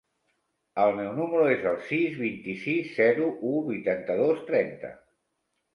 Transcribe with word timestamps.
El 0.83 0.93
meu 0.99 1.11
número 1.19 1.51
es 1.57 1.67
el 1.73 1.77
sis, 1.91 2.17
vint-i-sis, 2.23 2.91
zero, 2.97 3.29
u, 3.53 3.53
vuitanta-dos, 3.71 4.45
trenta. 4.53 4.97